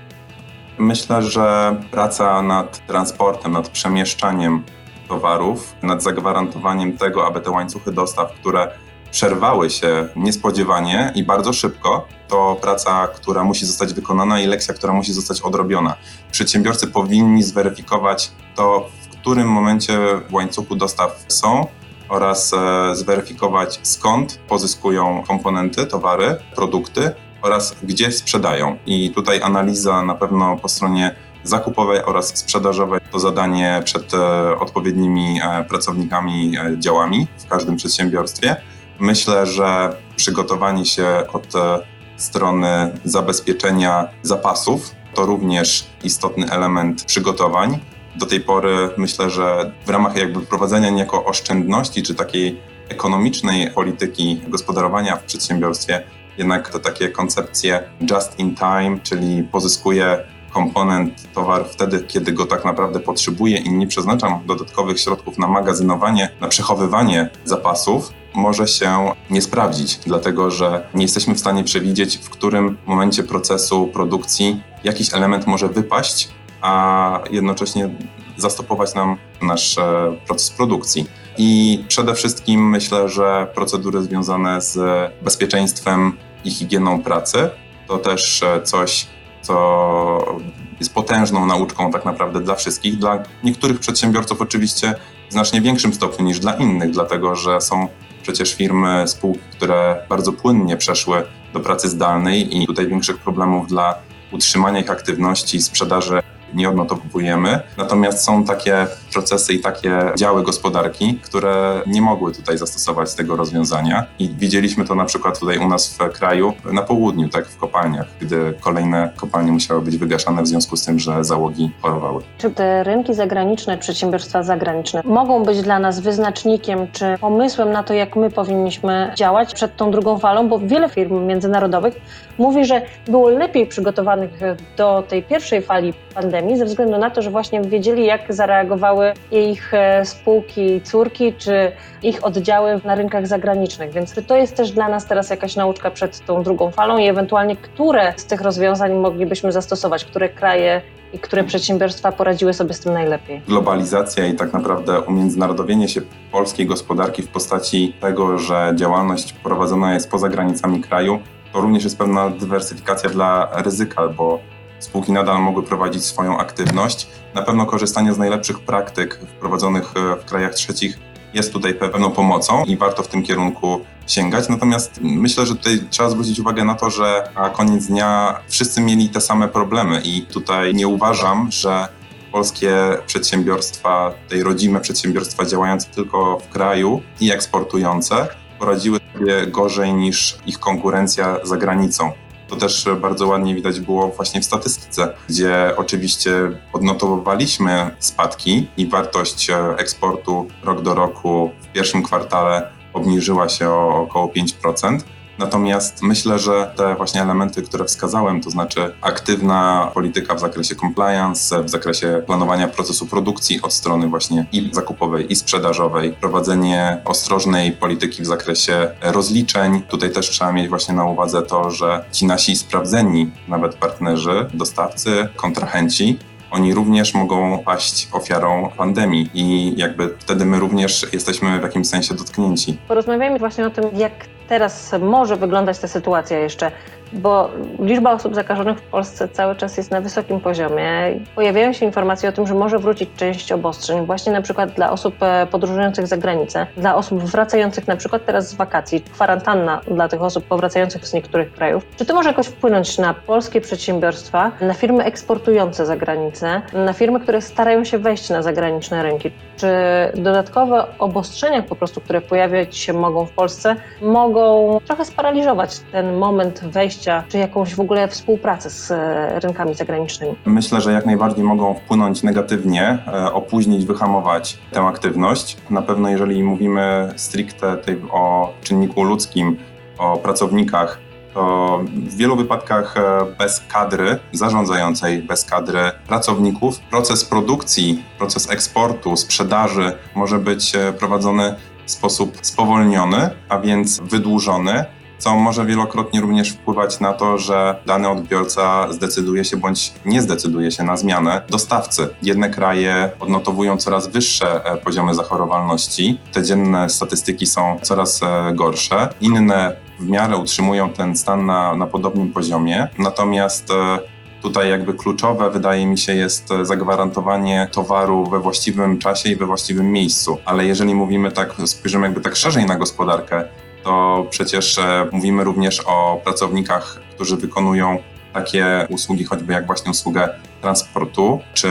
Myślę, 0.78 1.22
że 1.22 1.76
praca 1.90 2.42
nad 2.42 2.86
transportem, 2.86 3.52
nad 3.52 3.68
przemieszczaniem 3.68 4.62
towarów, 5.08 5.74
nad 5.82 6.02
zagwarantowaniem 6.02 6.98
tego, 6.98 7.26
aby 7.26 7.40
te 7.40 7.50
łańcuchy 7.50 7.92
dostaw, 7.92 8.32
które 8.32 8.68
przerwały 9.10 9.70
się 9.70 10.08
niespodziewanie 10.16 11.12
i 11.14 11.22
bardzo 11.24 11.52
szybko, 11.52 12.08
to 12.28 12.56
praca, 12.60 13.06
która 13.06 13.44
musi 13.44 13.66
zostać 13.66 13.94
wykonana 13.94 14.40
i 14.40 14.46
lekcja, 14.46 14.74
która 14.74 14.92
musi 14.92 15.12
zostać 15.12 15.40
odrobiona. 15.40 15.96
Przedsiębiorcy 16.30 16.86
powinni 16.86 17.42
zweryfikować 17.42 18.30
to, 18.56 18.88
w 19.02 19.08
którym 19.08 19.48
momencie 19.48 19.98
w 20.28 20.34
łańcuchu 20.34 20.76
dostaw 20.76 21.24
są 21.28 21.66
oraz 22.08 22.52
e, 22.54 22.94
zweryfikować 22.94 23.80
skąd 23.82 24.38
pozyskują 24.48 25.22
komponenty, 25.26 25.86
towary, 25.86 26.36
produkty 26.54 27.10
oraz 27.42 27.76
gdzie 27.82 28.12
sprzedają. 28.12 28.76
I 28.86 29.10
tutaj 29.10 29.42
analiza 29.42 30.02
na 30.02 30.14
pewno 30.14 30.56
po 30.56 30.68
stronie 30.68 31.14
zakupowej 31.42 32.02
oraz 32.04 32.38
sprzedażowej 32.38 33.00
to 33.12 33.18
zadanie 33.18 33.82
przed 33.84 34.14
e, 34.14 34.58
odpowiednimi 34.58 35.40
e, 35.42 35.64
pracownikami, 35.64 36.52
działami 36.78 37.26
w 37.38 37.46
każdym 37.48 37.76
przedsiębiorstwie. 37.76 38.56
Myślę, 39.00 39.46
że 39.46 39.96
przygotowanie 40.16 40.86
się 40.86 41.06
od 41.32 41.56
e, 41.56 41.78
strony 42.16 42.92
zabezpieczenia 43.04 44.08
zapasów 44.22 44.90
to 45.14 45.26
również 45.26 45.86
istotny 46.04 46.50
element 46.50 47.04
przygotowań. 47.04 47.78
Do 48.16 48.26
tej 48.26 48.40
pory 48.40 48.90
myślę, 48.96 49.30
że 49.30 49.72
w 49.86 49.90
ramach 49.90 50.16
jakby 50.16 50.40
prowadzenia 50.40 50.90
niejako 50.90 51.24
oszczędności 51.24 52.02
czy 52.02 52.14
takiej 52.14 52.60
ekonomicznej 52.88 53.70
polityki 53.70 54.40
gospodarowania 54.48 55.16
w 55.16 55.24
przedsiębiorstwie, 55.24 56.02
jednak 56.38 56.70
to 56.70 56.78
takie 56.78 57.08
koncepcje 57.08 57.82
just 58.10 58.38
in 58.38 58.54
time, 58.54 58.98
czyli 59.02 59.42
pozyskuję 59.42 60.24
komponent, 60.50 61.32
towar 61.32 61.64
wtedy, 61.70 62.00
kiedy 62.00 62.32
go 62.32 62.46
tak 62.46 62.64
naprawdę 62.64 63.00
potrzebuję 63.00 63.56
i 63.56 63.70
nie 63.70 63.86
przeznaczam 63.86 64.40
dodatkowych 64.46 65.00
środków 65.00 65.38
na 65.38 65.48
magazynowanie, 65.48 66.30
na 66.40 66.48
przechowywanie 66.48 67.28
zapasów, 67.44 68.12
może 68.34 68.68
się 68.68 69.12
nie 69.30 69.42
sprawdzić, 69.42 69.96
dlatego 69.96 70.50
że 70.50 70.88
nie 70.94 71.02
jesteśmy 71.02 71.34
w 71.34 71.40
stanie 71.40 71.64
przewidzieć, 71.64 72.18
w 72.18 72.30
którym 72.30 72.78
momencie 72.86 73.22
procesu 73.22 73.86
produkcji 73.86 74.62
jakiś 74.84 75.14
element 75.14 75.46
może 75.46 75.68
wypaść, 75.68 76.28
a 76.60 77.20
jednocześnie 77.30 77.90
zastopować 78.36 78.94
nam 78.94 79.16
nasz 79.42 79.78
e, 79.78 80.16
proces 80.26 80.50
produkcji. 80.50 81.06
I 81.38 81.84
przede 81.88 82.14
wszystkim 82.14 82.68
myślę, 82.68 83.08
że 83.08 83.46
procedury 83.54 84.02
związane 84.02 84.60
z 84.60 84.78
bezpieczeństwem 85.22 86.18
i 86.44 86.50
higieną 86.50 87.02
pracy 87.02 87.50
to 87.88 87.98
też 87.98 88.42
e, 88.42 88.62
coś, 88.62 89.06
co 89.42 90.38
jest 90.80 90.94
potężną 90.94 91.46
nauczką 91.46 91.90
tak 91.90 92.04
naprawdę 92.04 92.40
dla 92.40 92.54
wszystkich. 92.54 92.98
Dla 92.98 93.22
niektórych 93.44 93.78
przedsiębiorców 93.78 94.40
oczywiście 94.40 94.94
w 95.28 95.32
znacznie 95.32 95.60
większym 95.60 95.94
stopniu 95.94 96.24
niż 96.24 96.38
dla 96.38 96.54
innych, 96.54 96.90
dlatego 96.90 97.36
że 97.36 97.60
są 97.60 97.88
przecież 98.22 98.54
firmy, 98.54 99.08
spółki, 99.08 99.40
które 99.52 99.96
bardzo 100.08 100.32
płynnie 100.32 100.76
przeszły 100.76 101.22
do 101.52 101.60
pracy 101.60 101.88
zdalnej 101.88 102.62
i 102.62 102.66
tutaj 102.66 102.86
większych 102.88 103.18
problemów 103.18 103.68
dla 103.68 103.94
utrzymania 104.32 104.80
ich 104.80 104.90
aktywności, 104.90 105.62
sprzedaży 105.62 106.22
nie 106.54 106.68
odnotowujemy. 106.68 107.60
Natomiast 107.76 108.24
są 108.24 108.44
takie 108.44 108.86
procesy 109.12 109.52
i 109.52 109.60
takie 109.60 110.00
działy 110.16 110.42
gospodarki, 110.42 111.18
które 111.22 111.82
nie 111.86 112.02
mogły 112.02 112.32
tutaj 112.32 112.58
zastosować 112.58 113.14
tego 113.14 113.36
rozwiązania. 113.36 114.04
I 114.18 114.28
widzieliśmy 114.28 114.84
to 114.84 114.94
na 114.94 115.04
przykład 115.04 115.38
tutaj 115.38 115.58
u 115.58 115.68
nas 115.68 115.94
w 115.94 116.12
kraju, 116.12 116.52
na 116.72 116.82
południu, 116.82 117.28
tak 117.28 117.46
w 117.46 117.56
kopalniach, 117.56 118.06
gdy 118.20 118.54
kolejne 118.60 119.10
kopalnie 119.16 119.52
musiały 119.52 119.80
być 119.80 119.96
wygaszane 119.96 120.42
w 120.42 120.46
związku 120.46 120.76
z 120.76 120.84
tym, 120.84 120.98
że 120.98 121.24
załogi 121.24 121.70
chorowały. 121.82 122.22
Czy 122.38 122.50
te 122.50 122.84
rynki 122.84 123.14
zagraniczne, 123.14 123.78
przedsiębiorstwa 123.78 124.42
zagraniczne 124.42 125.02
mogą 125.04 125.42
być 125.42 125.62
dla 125.62 125.78
nas 125.78 126.00
wyznacznikiem 126.00 126.86
czy 126.92 127.18
pomysłem 127.20 127.72
na 127.72 127.82
to, 127.82 127.94
jak 127.94 128.16
my 128.16 128.30
powinniśmy 128.30 129.12
działać 129.16 129.54
przed 129.54 129.76
tą 129.76 129.90
drugą 129.90 130.18
falą? 130.18 130.48
Bo 130.48 130.58
wiele 130.58 130.88
firm 130.88 131.26
międzynarodowych 131.26 131.94
mówi, 132.38 132.64
że 132.64 132.82
było 133.06 133.28
lepiej 133.28 133.66
przygotowanych 133.66 134.30
do 134.76 135.04
tej 135.08 135.22
pierwszej 135.22 135.62
fali 135.62 135.94
pandemii 136.14 136.56
ze 136.56 136.64
względu 136.64 136.98
na 136.98 137.10
to, 137.10 137.22
że 137.22 137.30
właśnie 137.30 137.60
wiedzieli, 137.60 138.06
jak 138.06 138.34
zareagowały 138.34 138.97
ich 139.30 139.74
e, 139.74 140.04
spółki, 140.04 140.80
córki 140.80 141.32
czy 141.32 141.72
ich 142.02 142.24
oddziały 142.24 142.80
na 142.84 142.94
rynkach 142.94 143.26
zagranicznych. 143.26 143.92
Więc 143.92 144.14
to 144.26 144.36
jest 144.36 144.56
też 144.56 144.72
dla 144.72 144.88
nas 144.88 145.06
teraz 145.06 145.30
jakaś 145.30 145.56
nauczka 145.56 145.90
przed 145.90 146.26
tą 146.26 146.42
drugą 146.42 146.70
falą 146.70 146.98
i 146.98 147.08
ewentualnie 147.08 147.56
które 147.56 148.14
z 148.16 148.24
tych 148.24 148.40
rozwiązań 148.40 148.94
moglibyśmy 148.94 149.52
zastosować, 149.52 150.04
które 150.04 150.28
kraje 150.28 150.80
i 151.12 151.18
które 151.18 151.44
przedsiębiorstwa 151.44 152.12
poradziły 152.12 152.54
sobie 152.54 152.74
z 152.74 152.80
tym 152.80 152.92
najlepiej. 152.92 153.42
Globalizacja 153.48 154.26
i 154.26 154.34
tak 154.34 154.52
naprawdę 154.52 155.00
umiędzynarodowienie 155.00 155.88
się 155.88 156.00
polskiej 156.32 156.66
gospodarki 156.66 157.22
w 157.22 157.28
postaci 157.28 157.94
tego, 158.00 158.38
że 158.38 158.72
działalność 158.76 159.32
prowadzona 159.32 159.94
jest 159.94 160.10
poza 160.10 160.28
granicami 160.28 160.80
kraju, 160.80 161.18
to 161.52 161.60
również 161.60 161.84
jest 161.84 161.98
pewna 161.98 162.30
dywersyfikacja 162.30 163.10
dla 163.10 163.48
ryzyka, 163.62 164.08
bo 164.08 164.38
spółki 164.78 165.12
nadal 165.12 165.42
mogły 165.42 165.62
prowadzić 165.62 166.04
swoją 166.04 166.38
aktywność. 166.38 167.08
Na 167.38 167.44
pewno 167.44 167.66
korzystanie 167.66 168.14
z 168.14 168.18
najlepszych 168.18 168.60
praktyk 168.60 169.20
wprowadzonych 169.36 169.94
e, 169.96 170.16
w 170.16 170.24
krajach 170.24 170.54
trzecich 170.54 170.98
jest 171.34 171.52
tutaj 171.52 171.74
pewną 171.74 172.10
pomocą 172.10 172.64
i 172.64 172.76
warto 172.76 173.02
w 173.02 173.08
tym 173.08 173.22
kierunku 173.22 173.80
sięgać. 174.06 174.48
Natomiast 174.48 175.00
myślę, 175.02 175.46
że 175.46 175.56
tutaj 175.56 175.80
trzeba 175.90 176.10
zwrócić 176.10 176.40
uwagę 176.40 176.64
na 176.64 176.74
to, 176.74 176.90
że 176.90 177.30
na 177.34 177.50
koniec 177.50 177.86
dnia 177.86 178.40
wszyscy 178.48 178.80
mieli 178.80 179.08
te 179.08 179.20
same 179.20 179.48
problemy 179.48 180.00
i 180.04 180.22
tutaj 180.22 180.74
nie 180.74 180.88
uważam, 180.88 181.50
że 181.50 181.88
polskie 182.32 182.74
przedsiębiorstwa, 183.06 184.14
tej 184.28 184.42
rodzime 184.42 184.80
przedsiębiorstwa 184.80 185.44
działające 185.44 185.88
tylko 185.90 186.38
w 186.38 186.48
kraju 186.48 187.02
i 187.20 187.32
eksportujące 187.32 188.28
poradziły 188.58 189.00
sobie 189.12 189.46
gorzej 189.46 189.94
niż 189.94 190.38
ich 190.46 190.58
konkurencja 190.58 191.36
za 191.42 191.56
granicą. 191.56 192.12
To 192.48 192.56
też 192.56 192.88
bardzo 193.00 193.26
ładnie 193.26 193.54
widać 193.54 193.80
było 193.80 194.08
właśnie 194.08 194.40
w 194.40 194.44
statystyce, 194.44 195.14
gdzie 195.28 195.72
oczywiście 195.76 196.32
odnotowywaliśmy 196.72 197.90
spadki 197.98 198.66
i 198.76 198.86
wartość 198.86 199.50
e, 199.50 199.74
eksportu 199.78 200.46
rok 200.64 200.82
do 200.82 200.94
roku 200.94 201.50
w 201.60 201.72
pierwszym 201.72 202.02
kwartale 202.02 202.70
obniżyła 202.92 203.48
się 203.48 203.70
o 203.70 204.02
około 204.02 204.26
5%. 204.26 204.98
Natomiast 205.38 206.02
myślę, 206.02 206.38
że 206.38 206.72
te 206.76 206.94
właśnie 206.94 207.22
elementy, 207.22 207.62
które 207.62 207.84
wskazałem, 207.84 208.40
to 208.40 208.50
znaczy 208.50 208.94
aktywna 209.00 209.90
polityka 209.94 210.34
w 210.34 210.40
zakresie 210.40 210.74
compliance, 210.74 211.62
w 211.62 211.70
zakresie 211.70 212.22
planowania 212.26 212.68
procesu 212.68 213.06
produkcji 213.06 213.62
od 213.62 213.72
strony 213.72 214.08
właśnie 214.08 214.46
i 214.52 214.70
zakupowej, 214.72 215.32
i 215.32 215.36
sprzedażowej, 215.36 216.12
prowadzenie 216.12 217.00
ostrożnej 217.04 217.72
polityki 217.72 218.22
w 218.22 218.26
zakresie 218.26 218.90
rozliczeń. 219.02 219.82
Tutaj 219.82 220.10
też 220.10 220.30
trzeba 220.30 220.52
mieć 220.52 220.68
właśnie 220.68 220.94
na 220.94 221.04
uwadze 221.04 221.42
to, 221.42 221.70
że 221.70 222.04
ci 222.12 222.26
nasi 222.26 222.56
sprawdzeni, 222.56 223.30
nawet 223.48 223.74
partnerzy, 223.74 224.46
dostawcy, 224.54 225.28
kontrahenci, 225.36 226.18
oni 226.50 226.74
również 226.74 227.14
mogą 227.14 227.58
paść 227.58 228.08
ofiarą 228.12 228.70
pandemii 228.76 229.30
i 229.34 229.74
jakby 229.76 230.14
wtedy 230.18 230.44
my 230.44 230.58
również 230.58 231.06
jesteśmy 231.12 231.58
w 231.60 231.62
jakimś 231.62 231.88
sensie 231.88 232.14
dotknięci. 232.14 232.78
Porozmawiajmy 232.88 233.38
właśnie 233.38 233.66
o 233.66 233.70
tym, 233.70 233.84
jak 233.96 234.12
teraz 234.48 234.94
może 235.00 235.36
wyglądać 235.36 235.78
ta 235.78 235.88
sytuacja 235.88 236.38
jeszcze, 236.38 236.70
bo 237.12 237.50
liczba 237.78 238.12
osób 238.12 238.34
zakażonych 238.34 238.78
w 238.78 238.82
Polsce 238.82 239.28
cały 239.28 239.56
czas 239.56 239.76
jest 239.76 239.90
na 239.90 240.00
wysokim 240.00 240.40
poziomie. 240.40 241.20
Pojawiają 241.34 241.72
się 241.72 241.86
informacje 241.86 242.28
o 242.28 242.32
tym, 242.32 242.46
że 242.46 242.54
może 242.54 242.78
wrócić 242.78 243.10
część 243.16 243.52
obostrzeń, 243.52 244.06
właśnie 244.06 244.32
na 244.32 244.42
przykład 244.42 244.70
dla 244.70 244.90
osób 244.90 245.22
e, 245.22 245.46
podróżujących 245.50 246.06
za 246.06 246.16
granicę, 246.16 246.66
dla 246.76 246.96
osób 246.96 247.22
wracających 247.22 247.88
na 247.88 247.96
przykład 247.96 248.24
teraz 248.24 248.48
z 248.48 248.54
wakacji, 248.54 249.00
kwarantanna 249.00 249.80
dla 249.88 250.08
tych 250.08 250.22
osób 250.22 250.44
powracających 250.44 251.06
z 251.06 251.12
niektórych 251.12 251.52
krajów. 251.52 251.86
Czy 251.96 252.04
to 252.04 252.14
może 252.14 252.28
jakoś 252.28 252.46
wpłynąć 252.46 252.98
na 252.98 253.14
polskie 253.14 253.60
przedsiębiorstwa, 253.60 254.52
na 254.60 254.74
firmy 254.74 255.04
eksportujące 255.04 255.86
za 255.86 255.96
granicę, 255.96 256.62
na 256.72 256.92
firmy, 256.92 257.20
które 257.20 257.40
starają 257.40 257.84
się 257.84 257.98
wejść 257.98 258.30
na 258.30 258.42
zagraniczne 258.42 259.02
rynki? 259.02 259.30
Czy 259.56 259.68
dodatkowe 260.14 260.86
obostrzenia 260.98 261.62
po 261.62 261.76
prostu, 261.76 262.00
które 262.00 262.20
pojawiać 262.20 262.76
się 262.76 262.92
mogą 262.92 263.26
w 263.26 263.30
Polsce, 263.30 263.76
mogą 264.02 264.78
trochę 264.86 265.04
sparaliżować 265.04 265.80
ten 265.92 266.16
moment 266.16 266.60
wejścia, 266.64 266.97
czy 267.28 267.38
jakąś 267.38 267.74
w 267.74 267.80
ogóle 267.80 268.08
współpracę 268.08 268.70
z 268.70 268.90
e, 268.90 269.40
rynkami 269.40 269.74
zagranicznymi? 269.74 270.34
Myślę, 270.44 270.80
że 270.80 270.92
jak 270.92 271.06
najbardziej 271.06 271.44
mogą 271.44 271.74
wpłynąć 271.74 272.22
negatywnie, 272.22 272.98
e, 273.06 273.32
opóźnić, 273.32 273.86
wyhamować 273.86 274.58
tę 274.72 274.82
aktywność. 274.82 275.56
Na 275.70 275.82
pewno, 275.82 276.08
jeżeli 276.08 276.42
mówimy 276.42 277.12
stricte 277.16 277.76
o 278.10 278.52
czynniku 278.62 279.02
ludzkim, 279.02 279.56
o 279.98 280.16
pracownikach, 280.16 280.98
to 281.34 281.80
w 281.94 282.16
wielu 282.16 282.36
wypadkach 282.36 282.96
e, 282.96 283.24
bez 283.38 283.60
kadry 283.60 284.18
zarządzającej, 284.32 285.22
bez 285.22 285.44
kadry 285.44 285.80
pracowników, 286.06 286.80
proces 286.80 287.24
produkcji, 287.24 288.04
proces 288.18 288.50
eksportu, 288.50 289.16
sprzedaży 289.16 289.92
może 290.14 290.38
być 290.38 290.72
prowadzony 290.98 291.54
w 291.86 291.90
sposób 291.90 292.38
spowolniony, 292.42 293.30
a 293.48 293.58
więc 293.58 294.00
wydłużony, 294.00 294.84
co 295.18 295.36
może 295.36 295.66
wielokrotnie 295.66 296.20
również 296.20 296.50
wpływać 296.50 297.00
na 297.00 297.12
to, 297.12 297.38
że 297.38 297.76
dany 297.86 298.08
odbiorca 298.08 298.92
zdecyduje 298.92 299.44
się 299.44 299.56
bądź 299.56 299.92
nie 300.04 300.22
zdecyduje 300.22 300.70
się 300.70 300.82
na 300.82 300.96
zmianę 300.96 301.42
dostawcy. 301.48 302.08
Jedne 302.22 302.50
kraje 302.50 303.10
odnotowują 303.20 303.76
coraz 303.76 304.08
wyższe 304.08 304.64
e, 304.64 304.76
poziomy 304.76 305.14
zachorowalności, 305.14 306.20
te 306.32 306.42
dzienne 306.42 306.88
statystyki 306.88 307.46
są 307.46 307.78
coraz 307.82 308.22
e, 308.22 308.52
gorsze, 308.54 309.08
inne 309.20 309.76
w 310.00 310.08
miarę 310.08 310.36
utrzymują 310.36 310.90
ten 310.90 311.16
stan 311.16 311.46
na, 311.46 311.76
na 311.76 311.86
podobnym 311.86 312.32
poziomie, 312.32 312.88
natomiast 312.98 313.70
e, 313.70 313.98
Tutaj 314.42 314.70
jakby 314.70 314.94
kluczowe 314.94 315.50
wydaje 315.50 315.86
mi 315.86 315.98
się 315.98 316.14
jest 316.14 316.48
zagwarantowanie 316.62 317.68
towaru 317.72 318.26
we 318.26 318.40
właściwym 318.40 318.98
czasie 318.98 319.30
i 319.30 319.36
we 319.36 319.46
właściwym 319.46 319.92
miejscu. 319.92 320.38
Ale 320.44 320.66
jeżeli 320.66 320.94
mówimy 320.94 321.32
tak, 321.32 321.54
spojrzymy 321.64 322.06
jakby 322.06 322.20
tak 322.20 322.36
szerzej 322.36 322.66
na 322.66 322.76
gospodarkę, 322.76 323.44
to 323.84 324.26
przecież 324.30 324.78
e, 324.78 325.06
mówimy 325.12 325.44
również 325.44 325.80
o 325.80 326.20
pracownikach, 326.24 327.00
którzy 327.14 327.36
wykonują 327.36 327.98
takie 328.32 328.86
usługi, 328.90 329.24
choćby 329.24 329.52
jak 329.52 329.66
właśnie 329.66 329.90
usługę 329.90 330.28
transportu, 330.60 331.40
czy 331.54 331.70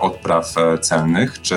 odpraw 0.00 0.58
e, 0.58 0.78
celnych, 0.78 1.42
czy 1.42 1.56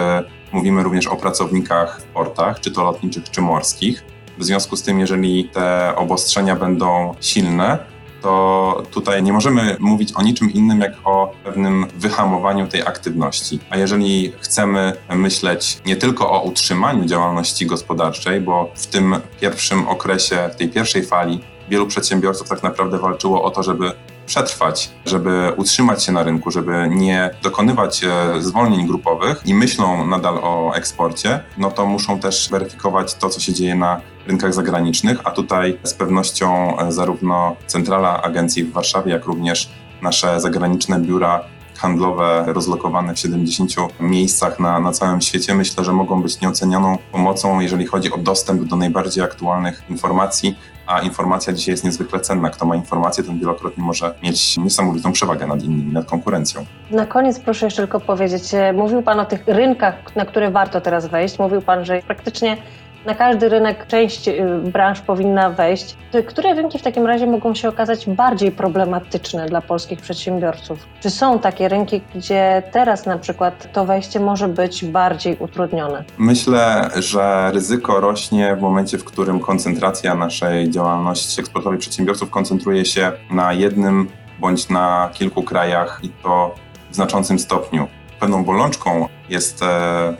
mówimy 0.51 0.83
również 0.83 1.07
o 1.07 1.15
pracownikach 1.15 2.01
w 2.01 2.03
portach, 2.03 2.59
czy 2.59 2.71
to 2.71 2.83
lotniczych, 2.83 3.29
czy 3.29 3.41
morskich. 3.41 4.03
W 4.37 4.43
związku 4.43 4.75
z 4.75 4.83
tym, 4.83 4.99
jeżeli 4.99 5.49
te 5.49 5.95
obostrzenia 5.95 6.55
będą 6.55 7.15
silne, 7.21 7.77
to 8.21 8.83
tutaj 8.91 9.23
nie 9.23 9.33
możemy 9.33 9.77
mówić 9.79 10.13
o 10.15 10.21
niczym 10.21 10.53
innym 10.53 10.81
jak 10.81 10.93
o 11.03 11.33
pewnym 11.43 11.85
wyhamowaniu 11.95 12.67
tej 12.67 12.81
aktywności. 12.81 13.59
A 13.69 13.77
jeżeli 13.77 14.33
chcemy 14.39 14.93
myśleć 15.15 15.81
nie 15.85 15.95
tylko 15.95 16.31
o 16.31 16.41
utrzymaniu 16.41 17.05
działalności 17.05 17.65
gospodarczej, 17.65 18.41
bo 18.41 18.71
w 18.75 18.87
tym 18.87 19.15
pierwszym 19.41 19.87
okresie, 19.87 20.49
w 20.53 20.55
tej 20.55 20.69
pierwszej 20.69 21.05
fali 21.05 21.39
wielu 21.69 21.87
przedsiębiorców 21.87 22.49
tak 22.49 22.63
naprawdę 22.63 22.97
walczyło 22.97 23.43
o 23.43 23.51
to, 23.51 23.63
żeby 23.63 23.91
przetrwać, 24.29 24.91
żeby 25.05 25.53
utrzymać 25.57 26.03
się 26.03 26.11
na 26.11 26.23
rynku, 26.23 26.51
żeby 26.51 26.87
nie 26.89 27.29
dokonywać 27.43 28.03
e, 28.03 28.41
zwolnień 28.41 28.87
grupowych 28.87 29.41
i 29.45 29.53
myślą 29.53 30.07
nadal 30.07 30.39
o 30.41 30.73
eksporcie, 30.75 31.39
no 31.57 31.71
to 31.71 31.85
muszą 31.85 32.19
też 32.19 32.49
weryfikować 32.51 33.15
to, 33.15 33.29
co 33.29 33.39
się 33.39 33.53
dzieje 33.53 33.75
na 33.75 34.01
rynkach 34.27 34.53
zagranicznych, 34.53 35.19
a 35.23 35.31
tutaj 35.31 35.79
z 35.83 35.93
pewnością 35.93 36.79
e, 36.79 36.91
zarówno 36.91 37.55
centrala 37.67 38.21
agencji 38.21 38.63
w 38.63 38.71
Warszawie, 38.71 39.11
jak 39.11 39.25
również 39.25 39.69
nasze 40.01 40.41
zagraniczne 40.41 40.99
biura 40.99 41.43
handlowe 41.79 42.43
rozlokowane 42.47 43.13
w 43.13 43.19
70 43.19 43.71
miejscach 43.99 44.59
na, 44.59 44.79
na 44.79 44.91
całym 44.91 45.21
świecie, 45.21 45.55
myślę, 45.55 45.83
że 45.83 45.93
mogą 45.93 46.21
być 46.21 46.41
nieocenioną 46.41 46.97
pomocą, 47.11 47.59
jeżeli 47.59 47.85
chodzi 47.85 48.11
o 48.13 48.17
dostęp 48.17 48.63
do 48.63 48.75
najbardziej 48.75 49.23
aktualnych 49.23 49.83
informacji, 49.89 50.55
a 50.87 50.99
informacja 50.99 51.53
dzisiaj 51.53 51.73
jest 51.73 51.83
niezwykle 51.83 52.19
cenna. 52.19 52.49
Kto 52.49 52.65
ma 52.65 52.75
informację, 52.75 53.23
ten 53.23 53.39
wielokrotnie 53.39 53.83
może 53.83 54.15
mieć 54.23 54.57
niesamowitą 54.57 55.11
przewagę 55.11 55.47
nad 55.47 55.63
innymi, 55.63 55.93
nad 55.93 56.05
konkurencją. 56.05 56.65
Na 56.91 57.05
koniec 57.05 57.39
proszę 57.39 57.65
jeszcze 57.65 57.81
tylko 57.81 57.99
powiedzieć, 57.99 58.53
e, 58.53 58.73
mówił 58.73 59.01
Pan 59.01 59.19
o 59.19 59.25
tych 59.25 59.43
rynkach, 59.47 60.15
na 60.15 60.25
które 60.25 60.51
warto 60.51 60.81
teraz 60.81 61.07
wejść. 61.07 61.39
Mówił 61.39 61.61
Pan, 61.61 61.85
że 61.85 62.01
praktycznie 62.07 62.57
na 63.05 63.15
każdy 63.15 63.49
rynek 63.49 63.87
część 63.87 64.27
y, 64.27 64.43
branż 64.63 65.01
powinna 65.01 65.49
wejść. 65.49 65.97
Które 66.27 66.53
rynki 66.53 66.79
w 66.79 66.81
takim 66.81 67.05
razie 67.05 67.27
mogą 67.27 67.55
się 67.55 67.69
okazać 67.69 68.09
bardziej 68.09 68.51
problematyczne 68.51 69.45
dla 69.45 69.61
polskich 69.61 70.01
przedsiębiorców? 70.01 70.79
Czy 71.01 71.09
są 71.09 71.39
takie 71.39 71.67
rynki, 71.67 72.01
gdzie 72.15 72.63
teraz 72.71 73.05
na 73.05 73.17
przykład 73.17 73.73
to 73.73 73.85
wejście 73.85 74.19
może 74.19 74.47
być 74.47 74.85
bardziej 74.85 75.37
utrudnione? 75.39 76.03
Myślę, 76.17 76.89
że 76.95 77.51
ryzyko 77.53 77.99
rośnie 77.99 78.55
w 78.55 78.61
momencie, 78.61 78.97
w 78.97 79.03
którym 79.03 79.39
koncentracja 79.39 80.15
naszej 80.15 80.69
działalności 80.69 81.41
eksportowej 81.41 81.79
przedsiębiorców 81.79 82.29
koncentruje 82.29 82.85
się 82.85 83.11
na 83.31 83.53
jednym 83.53 84.07
bądź 84.39 84.69
na 84.69 85.09
kilku 85.13 85.43
krajach 85.43 85.99
i 86.03 86.09
to 86.09 86.55
w 86.91 86.95
znaczącym 86.95 87.39
stopniu. 87.39 87.87
Pewną 88.19 88.43
bolączką 88.43 89.07
jest 89.29 89.63
e, 89.63 89.65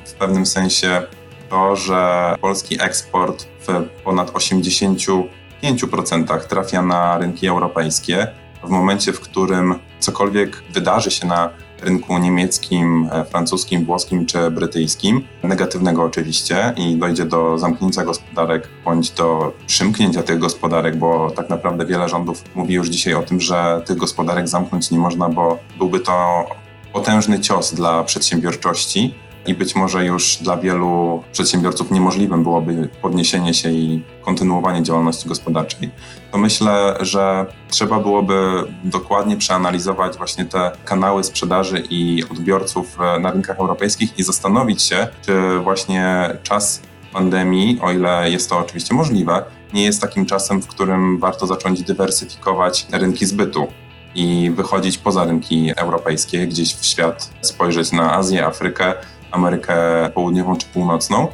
w 0.06 0.14
pewnym 0.14 0.46
sensie 0.46 1.02
to, 1.50 1.76
że 1.76 2.36
polski 2.42 2.82
eksport 2.82 3.48
w 3.68 3.90
ponad 4.04 4.32
85% 4.32 6.40
trafia 6.40 6.82
na 6.82 7.18
rynki 7.18 7.48
europejskie. 7.48 8.28
W 8.64 8.70
momencie, 8.70 9.14
w 9.14 9.20
którym 9.20 9.76
cokolwiek 10.00 10.64
wydarzy 10.74 11.12
się 11.12 11.28
na 11.28 11.50
rynku 11.82 12.18
niemieckim, 12.18 13.10
e, 13.12 13.26
francuskim, 13.26 13.86
włoskim 13.86 14.26
czy 14.26 14.52
brytyjskim, 14.52 15.22
negatywnego 15.44 16.04
oczywiście, 16.04 16.74
i 16.78 16.96
dojdzie 16.96 17.26
do 17.26 17.58
zamknięcia 17.58 18.04
gospodarek 18.04 18.68
bądź 18.86 19.12
do 19.12 19.54
przymknięcia 19.68 20.24
tych 20.24 20.40
gospodarek, 20.40 20.98
bo 20.98 21.32
tak 21.32 21.50
naprawdę 21.50 21.86
wiele 21.86 22.10
rządów 22.10 22.44
mówi 22.56 22.74
już 22.74 22.90
dzisiaj 22.90 23.14
o 23.14 23.24
tym, 23.24 23.42
że 23.42 23.82
tych 23.86 23.98
gospodarek 23.98 24.48
zamknąć 24.48 24.92
nie 24.92 25.00
można, 25.00 25.30
bo 25.30 25.60
byłby 25.78 26.00
to 26.00 26.46
potężny 26.94 27.40
cios 27.40 27.74
dla 27.74 28.04
przedsiębiorczości 28.04 29.14
i 29.48 29.54
być 29.54 29.76
może 29.76 30.06
już 30.06 30.38
dla 30.38 30.58
wielu 30.58 31.24
przedsiębiorców 31.32 31.92
niemożliwym 31.92 32.44
byłoby 32.44 32.90
podniesienie 33.02 33.54
się 33.54 33.72
i 33.72 34.04
kontynuowanie 34.22 34.84
działalności 34.84 35.30
gospodarczej, 35.30 35.90
to 36.32 36.38
myślę, 36.38 36.98
że 37.00 37.46
trzeba 37.70 38.00
byłoby 38.00 38.64
dokładnie 38.84 39.38
przeanalizować 39.38 40.18
właśnie 40.18 40.46
te 40.46 40.72
kanały 40.86 41.24
sprzedaży 41.24 41.84
i 41.90 42.24
odbiorców 42.32 42.98
e, 43.02 43.20
na 43.20 43.32
rynkach 43.32 43.60
europejskich 43.60 44.20
i 44.20 44.24
zastanowić 44.24 44.82
się, 44.82 45.08
czy 45.26 45.60
właśnie 45.60 46.30
czas 46.44 46.82
pandemii, 47.14 47.80
o 47.82 47.92
ile 47.92 48.32
jest 48.32 48.50
to 48.50 48.58
oczywiście 48.58 48.96
możliwe, 48.96 49.44
nie 49.74 49.84
jest 49.84 50.02
takim 50.02 50.26
czasem, 50.26 50.62
w 50.62 50.68
którym 50.68 51.20
warto 51.20 51.48
zacząć 51.48 51.84
dywersyfikować 51.84 52.88
rynki 52.92 53.26
zbytu 53.26 53.68
i 54.16 54.52
wychodzić 54.56 54.98
poza 54.98 55.26
rynki 55.26 55.72
europejskie, 55.76 56.48
gdzieś 56.48 56.76
w 56.76 56.86
świat, 56.86 57.30
spojrzeć 57.42 57.92
na 57.92 58.14
Azję, 58.14 58.46
Afrykę, 58.46 58.94
Amerykę 59.32 59.76
Południową 60.14 60.56
czy 60.56 60.68
Północną. 60.68 61.28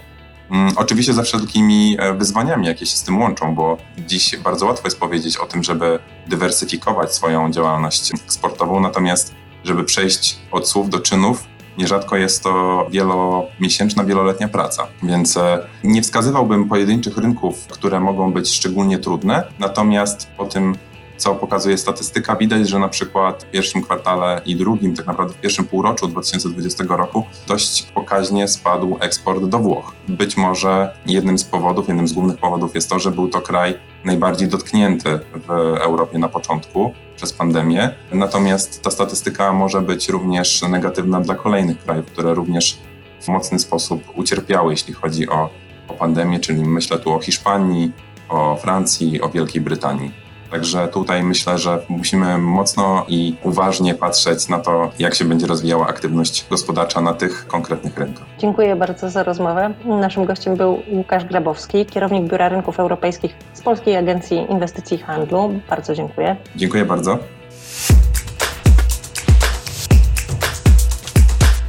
Mm, 0.52 0.74
Oczywiście 0.78 1.14
ze 1.14 1.24
wszelkimi 1.24 1.98
e, 2.00 2.14
wyzwaniami, 2.14 2.68
jakie 2.68 2.86
się 2.86 2.98
z 2.98 3.04
tym 3.04 3.22
łączą, 3.22 3.56
bo 3.56 3.78
dziś 3.98 4.38
bardzo 4.38 4.66
łatwo 4.66 4.88
jest 4.88 5.00
powiedzieć 5.00 5.38
o 5.38 5.46
tym, 5.46 5.64
żeby 5.64 6.00
dywersyfikować 6.28 7.14
swoją 7.14 7.52
działalność 7.52 8.14
eksportową, 8.14 8.80
natomiast 8.80 9.36
żeby 9.64 9.84
przejść 9.84 10.38
od 10.52 10.70
słów 10.70 10.90
do 10.90 11.00
czynów, 11.00 11.48
nierzadko 11.78 12.18
jest 12.18 12.44
to 12.44 12.86
wielomiesięczna, 12.92 14.04
wieloletnia 14.04 14.48
praca. 14.48 14.88
Więc 15.04 15.38
e, 15.38 15.68
nie 15.84 16.02
wskazywałbym 16.02 16.70
pojedynczych 16.70 17.18
rynków, 17.18 17.68
które 17.68 18.00
mogą 18.00 18.34
być 18.34 18.50
szczególnie 18.50 19.00
trudne, 19.00 19.44
natomiast 19.60 20.28
po 20.38 20.46
tym 20.46 20.76
co 21.18 21.36
pokazuje 21.36 21.78
statystyka, 21.78 22.36
widać, 22.36 22.70
że 22.70 22.80
na 22.80 22.90
przykład 22.90 23.44
w 23.44 23.52
pierwszym 23.52 23.82
kwartale 23.82 24.42
i 24.46 24.56
drugim, 24.56 24.96
tak 24.96 25.08
naprawdę 25.08 25.34
w 25.34 25.38
pierwszym 25.38 25.66
półroczu 25.66 26.08
2020 26.08 26.84
roku, 26.90 27.26
dość 27.48 27.84
pokaźnie 27.84 28.48
spadł 28.48 28.98
eksport 29.00 29.44
do 29.44 29.60
Włoch. 29.60 29.94
Być 30.08 30.38
może 30.38 30.98
jednym 31.06 31.38
z 31.38 31.44
powodów, 31.44 31.88
jednym 31.88 32.08
z 32.08 32.14
głównych 32.14 32.38
powodów 32.38 32.76
jest 32.76 32.90
to, 32.90 33.00
że 33.00 33.12
był 33.12 33.28
to 33.28 33.42
kraj 33.42 33.78
najbardziej 34.06 34.48
dotknięty 34.48 35.20
w 35.48 35.50
Europie 35.82 36.18
na 36.18 36.30
początku 36.30 36.94
przez 37.16 37.34
pandemię. 37.34 37.90
Natomiast 38.12 38.82
ta 38.82 38.92
statystyka 38.92 39.54
może 39.54 39.82
być 39.82 40.10
również 40.10 40.62
negatywna 40.62 41.22
dla 41.22 41.36
kolejnych 41.36 41.84
krajów, 41.84 42.06
które 42.06 42.34
również 42.34 42.78
w 43.22 43.28
mocny 43.28 43.60
sposób 43.60 44.04
ucierpiały, 44.16 44.74
jeśli 44.74 44.94
chodzi 44.94 45.30
o, 45.30 45.50
o 45.88 45.94
pandemię, 45.94 46.40
czyli 46.40 46.64
myślę 46.64 47.00
tu 47.00 47.14
o 47.14 47.20
Hiszpanii, 47.20 47.92
o 48.30 48.56
Francji, 48.56 49.22
o 49.22 49.30
Wielkiej 49.30 49.62
Brytanii. 49.62 50.25
Także 50.56 50.88
tutaj 50.88 51.24
myślę, 51.24 51.58
że 51.58 51.80
musimy 51.90 52.38
mocno 52.38 53.06
i 53.08 53.36
uważnie 53.44 53.94
patrzeć 53.94 54.50
na 54.50 54.60
to, 54.60 54.92
jak 55.00 55.16
się 55.16 55.26
będzie 55.26 55.48
rozwijała 55.48 55.88
aktywność 55.88 56.46
gospodarcza 56.50 57.02
na 57.02 57.14
tych 57.14 57.48
konkretnych 57.48 57.98
rynkach. 57.98 58.26
Dziękuję 58.40 58.76
bardzo 58.76 59.10
za 59.10 59.24
rozmowę. 59.24 59.74
Naszym 59.86 60.26
gościem 60.26 60.56
był 60.56 60.82
Łukasz 60.92 61.26
Grabowski, 61.26 61.86
kierownik 61.86 62.24
Biura 62.24 62.50
Rynków 62.50 62.80
Europejskich 62.80 63.36
z 63.54 63.62
Polskiej 63.62 63.96
Agencji 63.96 64.46
Inwestycji 64.50 64.98
i 64.98 65.02
Handlu. 65.02 65.60
Bardzo 65.70 65.96
dziękuję. 65.96 66.36
Dziękuję 66.56 66.86
bardzo. 66.86 67.20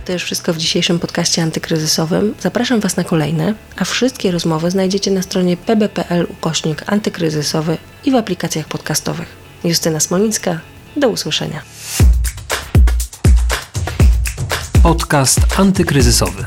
To 0.07 0.13
już 0.13 0.23
wszystko 0.23 0.53
w 0.53 0.57
dzisiejszym 0.57 0.99
podcaście 0.99 1.43
antykryzysowym. 1.43 2.35
Zapraszam 2.41 2.81
Was 2.81 2.97
na 2.97 3.05
kolejne, 3.05 3.55
a 3.77 3.85
wszystkie 3.85 4.31
rozmowy 4.31 4.71
znajdziecie 4.71 5.11
na 5.11 5.23
stronie 5.23 5.57
pb.pl 5.57 6.27
ukośnik 6.31 6.83
antykryzysowy 6.87 7.79
i 8.05 8.11
w 8.11 8.15
aplikacjach 8.15 8.67
podcastowych. 8.67 9.29
Justyna 9.65 10.01
Smolińska, 10.01 10.61
do 10.97 11.09
usłyszenia. 11.09 11.63
Podcast 14.83 15.41
antykryzysowy. 15.57 16.45